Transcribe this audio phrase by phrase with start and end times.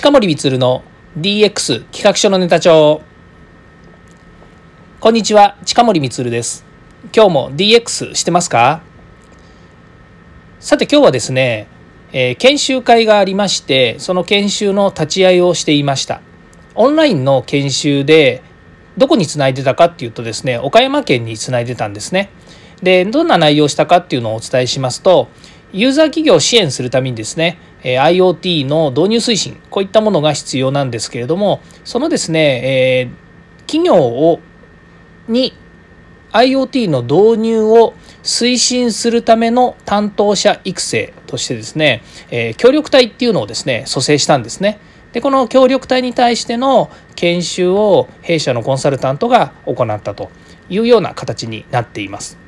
[0.00, 0.84] 近森光の
[1.18, 3.02] DX 企画書のネタ帳。
[5.00, 6.64] こんにちは近森光です。
[7.12, 8.80] 今日も DX してますか？
[10.60, 11.66] さて今日はですね、
[12.12, 16.20] えー、研修会がありましてその研修の立ち会いをしていました。
[16.76, 18.44] オンラインの研修で
[18.96, 22.30] どこにつないでたかっていうとですね岡山県につないでたんですね。
[22.84, 25.26] でどんな内容をしたかっていうのをお伝えしますと
[25.72, 34.40] ユーザー企業を支援するためにですね IoT の導入推進こういったものが必要なんですけれどもそのですね、えー、企業を
[35.28, 35.52] に
[36.32, 44.80] IoT の導入を推進するための担当者育成としてですね、えー、協力隊っていうのをですね蘇生したんですね。
[45.12, 50.30] でこの協力隊に対しての研修を弊社のコンサルタントが行ったと
[50.68, 52.47] いうような形になっています。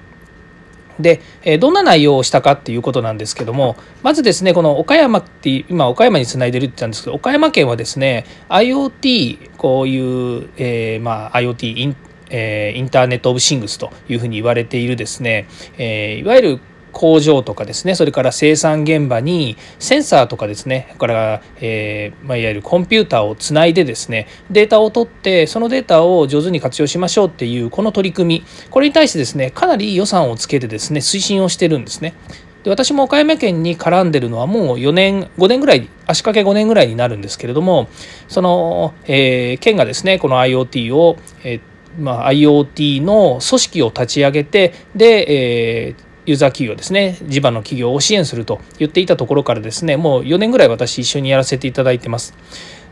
[1.01, 11.97] でえどんな内容をしたかっていうことなんですけどもまずですねこの岡山って今岡山につないでるって言ったんですけど岡山県はですね IoT こういう、えー、まあ IoT イン
[12.31, 15.49] えー、インターネット・オブ・シングスというふうに言われているですね、
[15.79, 16.61] えー、いわゆる
[16.93, 32.15] 工場とかですねそれから生産現場にセンサーとかですねこれから、えーまあ、いわゆるコンピューターをつないでですねデータを取ってそのデータを上手に活用しましょうっていうこの取り組みこれに対してですねかなり予算をつけてですね推進をしてるんですね。
[32.63, 37.89] で私も岡山県に絡んでるのはもう4年5年ぐらい足掛け5年ぐらいになるんですけれども
[38.29, 41.61] その、えー、県がですねこの IoT を、えー
[41.99, 52.35] まあ、IoT の組織を立ち上げてで、えー、ユーザー企業ですね地場の企業を支援すると言っていたところからですねもう4年ぐらい私一緒にやらせていただいてます。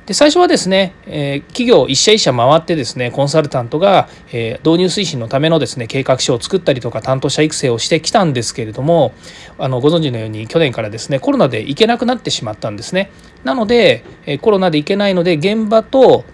[0.06, 9.12] で最初はですね、え、企業一社一社回ってですねコンサルタントが、え、導入推進のためのですね計画書を作ったりとか担当者育成をしてきたんですけれども
[9.59, 13.11] あのご存知のように去年からですねコロナで行けなくなってしまったんですね。
[13.44, 16.25] なので、え、コロナで行けないので現場と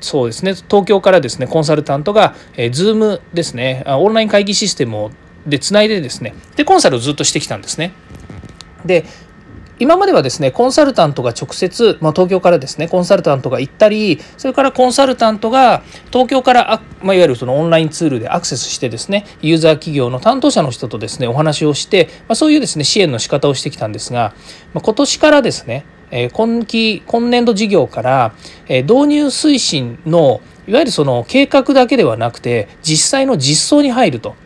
[0.00, 5.10] そうですね東京からですねコンサルタントが、えー、Zoom ですねオンライン会議システムを
[5.46, 7.92] でつないでですねでコンサルをずっとしてきたんですね。
[8.84, 9.04] で
[9.80, 15.82] 今まではですねコンサルタントが直接、まあ、東京からですねコンサルタントが行ったりそれからコンサルタントが
[16.12, 24.34] 東京からあ、まあ、いわゆるそのオンラインツールでアクセスしてですねユーザー企業の担当者の人とですねお話をして、まあ、そういうですね支援の仕方をしてきたんですが、
[24.74, 28.34] まあ、今年からですねえ今期今年度事業から
[28.68, 34.36] え導入推進のいわゆるその計画だけではなくて実際の実装に入ると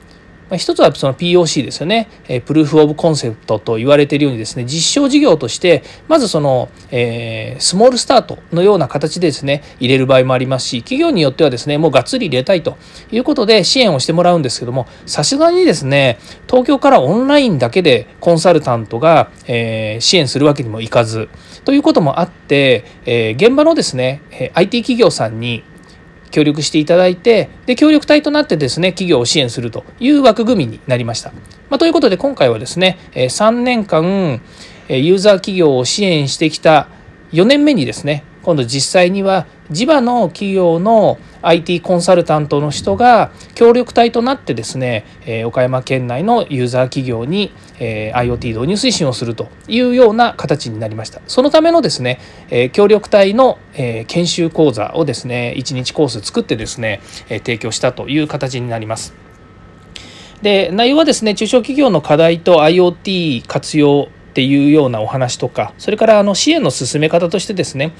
[0.50, 12.78] まあ、一つはその POC ですよね、え、プルーフ・オブ・コンセプトと言われているようにですね実証事業としてまずその、えー、スモールスタートのような形でですね入れる場合もありますし企業によってはですねもうがっつり入れたいと
[13.12, 21.28] いうことで支援をしてもらうんですけどもさすがにですね東京からオンラインだけでコンサルタントが、えー、支援するわけにもいかず
[21.64, 24.22] ということもあって、えー、現場のですね
[24.54, 25.62] IT 企業さんに
[26.30, 31.32] 協力していただいてで協力隊となってですね企業を支援するという枠組みになりました。
[31.70, 34.40] まあ、ということで今回はですね3年間
[34.88, 36.88] ユーザー企業を支援してきた
[37.32, 51.20] 4年目にですね今度実際には地場の企業の IT コンサルタントの人が協力隊となってですね、え岡山県内のユーザー企業に、え IoT 導入推進をするというような形になりました。
[51.26, 59.14] そのためのですね、え協力隊の、え研修講座をですね1日コース作ってですね、え提供したという形になります。
[60.42, 67.92] で内容はですね中小企業の課題と IoT 活用っていうようなお話とかそれからあの支援の進め方としてですね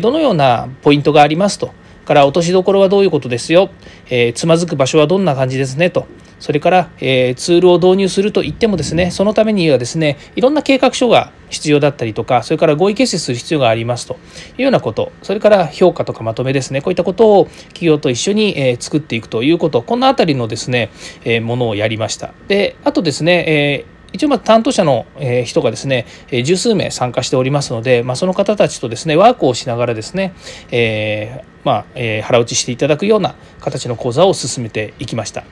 [0.00, 1.72] どのようなポイントがありますと
[2.04, 3.70] から落としどころはどういうことですよ、
[4.10, 5.90] えー、つまずく場所はどんな感じですね？
[5.90, 6.06] と。
[6.40, 14.14] それから、えー、ツールを導入するといってもですねそのためにはですねいろんな計画書が必要だったりとかそれから合意形成する必要がありますと。
[14.58, 15.12] いうようなこと。
[15.22, 16.82] それから評価とかまとめですね。
[16.82, 19.80] こういったことを企業と一緒に、えー、作っていくということ。
[19.82, 20.90] この辺りのですね、
[21.24, 22.34] え、ものをやりました。
[22.48, 25.06] であとですね、えー一応ま担当者の
[25.44, 26.06] 人がですね
[26.44, 30.34] 十数名参加しておりますので、まあ、その方たちとですねワークをしながらですね、
[30.70, 35.42] えー、まあ、えー、腹落ちしていただくような形の講座を進めていきました。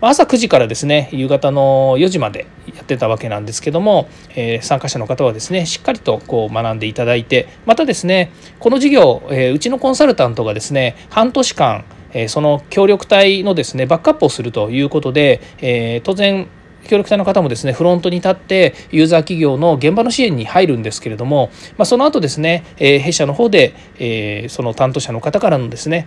[0.00, 16.48] 朝9時からですね夕方の4時までやってたわけなんですけども、えー、参加者の方はですねしっかりとこう学んでいただいてまたですねこの授業、え、うちのコンサルタントがですね半年間えその協力隊のですねバックアップをするということで、え、当然
[16.88, 26.06] 協力隊の方もですねフロントに立ってユーザー企業の現場の支援に入るんですけれども、まあ、その後ですね、えー、弊社の方で、えー、その担当者の方からのですね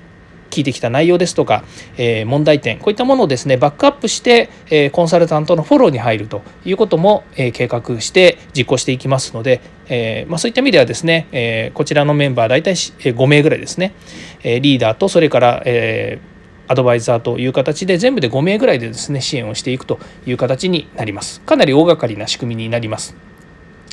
[0.52, 1.66] 聞いてきた内容ですとか、
[1.98, 13.94] えー、問題点こういったものをですねバックアップして、え、コンサルタントのフォローに入るということも、え、計画して実行していきますので、えまあ、そういった意味ではですね、え、こちらのメンバー大体5名ぐらいですね、
[14.44, 16.35] え、リーダーとそれから、えー
[16.68, 23.16] アドバイザーという形で全部で5名ぐらいでですね支援をしていくという形になりますかなり大掛かりな仕組みになります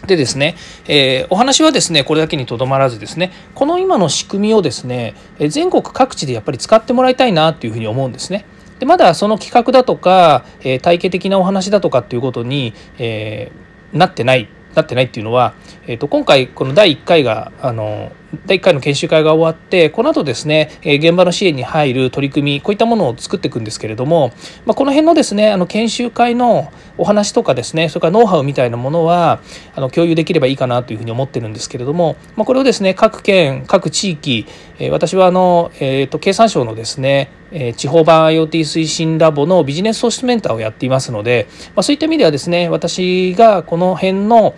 [0.07, 5.15] でですね、えー、お話はですねこれだけにとどまらずですねこの今の仕組みをですね
[5.49, 8.45] 全国各地でやっぱり使ってもらいたいなというふうに思うんですね。
[8.81, 15.55] でまだその企画だとか、えー、体系的なお話だとかっていうことに、えー、なってないなってないっていうのは、
[15.87, 18.11] えー、と今回この第1回があの
[18.47, 24.33] 第1回の研修会が終わってこの後ですね現場の支援に入る取り組みこういったものを作っていくんですけれども、
[24.65, 29.41] まあ、この辺のですねあの研修会のお話とかですねそれからノウハウみたいなものは
[29.75, 34.47] あの共有できればいいかなというふうに思ってるんですけれども、まあ、これをですね各県各地域
[34.91, 37.31] 私はあの、えー、と経産省のですね
[37.77, 44.55] 地方版 IoT 推進ラボのビジネスソースメンターをやっていますので、まあ、そういった意味ではですね私がこの辺の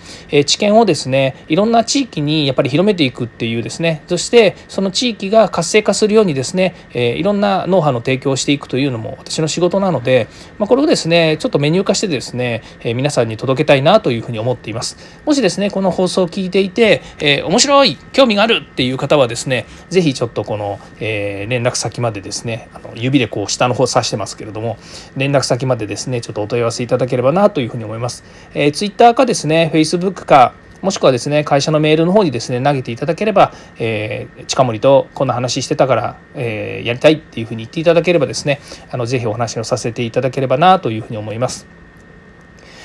[0.46, 4.04] 知見をですねいろんな地域にやっぱり広めていくっていうですね。
[4.06, 10.28] そしてその地域が活性化するようにですね、えいろんなノウハウの提供をしていくというのも私の仕事なので、
[10.58, 14.96] まあ、これをですねちょっとメニュー化してですね、え皆さんに届けたいなというふうに思っています。
[15.24, 24.78] もしですねこの放送を聞いていて、え面白い興味があるっていう方はですね是非ちょっとこの、え連絡先までですねあの指でこう下の方指してますけれども
[25.16, 28.24] 連絡先までですねちょっとお問い合わせいただければなというふうに思います、
[28.54, 38.60] え、Twitter かですね Facebook かもしくはですね会社のメールの方にですね投げていただければ、えー、近森とこんな話してたから、えー、やりたいっていうふうに言っていただければですね
[38.90, 41.66] あのぜひお話をさせていただければなというふうに思います。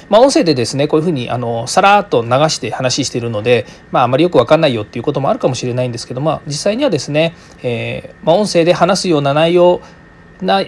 [0.08, 9.82] まあ、音声でですねこういうふうにあのさらっと流して話しているので、まあ、あまりよく分かんないよっていうこともあるかもしれないんですけど、まあ、実際にはですね、えーまあ、音声で話すような内容
[10.42, 10.64] な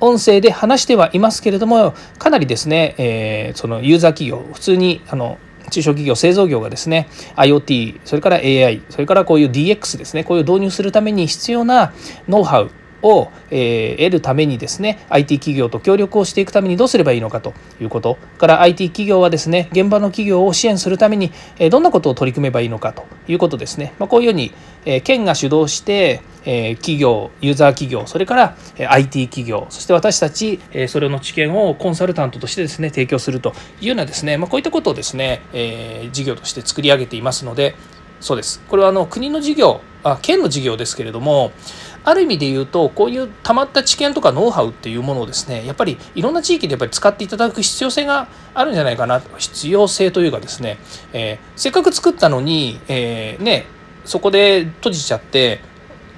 [0.00, 5.38] 音声で話してはいますけれどもかなりですね、えー、そのユーザー企業普通にあの
[5.70, 11.92] 中小企業製造業がですね IoT それから AI それからこういう DX ですねこういう導入するために必要な
[12.28, 12.70] ノウハウ
[13.04, 24.52] を、え得るためにですね IT 企業と協力をしていくためにどうすればいいのかということから IT 企業はですね現場の企業を支援するために、えどんなことを取り組めばいいのかということですね、まあ、こういうように、
[24.86, 37.74] え県が主導してえ企業ユーザー企業それからえ IT 企業そして私たちえそれの知見をコンサルタントとしてですね提供するというようなですね、まあ、こういったことをですね、え事業として作り上げていますので
[38.24, 38.62] そうです。
[38.68, 41.52] これはあの国の事業あ県の事業ですけれども
[42.04, 50.78] ある意味で言うとこういうたまった知見とかノウハウっていうものをですねやっぱりいろんな地域でやっぱり使っていただく必要性があるんじゃないかな必要性というかですね、
[51.12, 53.66] えー、せっかく作ったのに、えー、ね
[54.04, 55.60] そこで閉じちゃって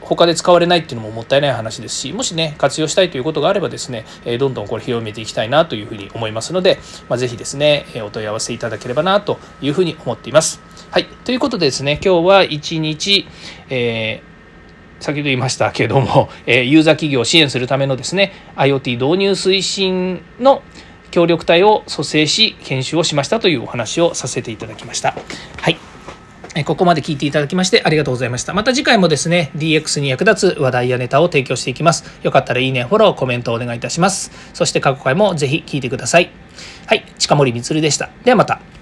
[0.06, 10.60] 他で使われないっていうのももったいない話ですしもしね活用したいということがあればですねえどんどんこれ広めていきたいなというふうに思いますので、まあ、是非ですねえお問い合わせいただければなというふうに思っています。
[10.90, 13.26] はい、ということでですね今日は一日、
[13.68, 14.36] えー
[14.98, 20.62] 先ほど言いましたけれども、 えユーザー企業を支援するためのですね IoT 導入推進の
[21.10, 25.14] 協力隊を蘇生し研修をしましたというお話をさせていただきました。
[25.60, 25.76] はい
[26.64, 28.54] ここまで聞いていただきましてありがとうございました。
[28.54, 32.04] また次回もですね、DX に役立つ話題やネタを提供していきます。
[32.22, 34.30] よかったらいいね、フォロー、コメントをお願いいたします。
[34.54, 36.30] そして過去回もぜひ聞いてください。
[36.86, 38.10] はい、近森光でした。
[38.24, 38.75] ではまた。